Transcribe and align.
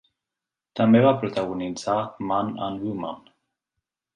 També 0.79 1.01
va 1.03 1.11
protagonitzar 1.25 1.99
"Man 2.31 2.51
and 2.69 2.87
Woman". 2.87 3.21